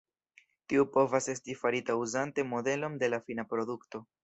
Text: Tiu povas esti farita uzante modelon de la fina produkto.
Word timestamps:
Tiu 0.71 0.85
povas 0.95 1.27
esti 1.33 1.55
farita 1.59 1.97
uzante 2.05 2.47
modelon 2.55 2.97
de 3.05 3.13
la 3.15 3.23
fina 3.29 3.49
produkto. 3.55 4.05